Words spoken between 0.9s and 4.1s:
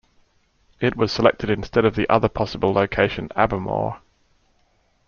was selected instead of the other possible location Abermawr.